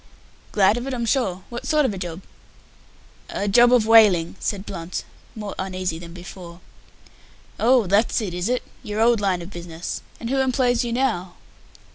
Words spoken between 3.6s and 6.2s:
of whaling," said Blunt, more uneasy than